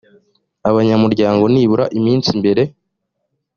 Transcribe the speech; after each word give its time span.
abanyamuryango 0.69 1.43
nibura 1.53 1.85
iminsi 1.97 2.29
mbere 2.39 2.61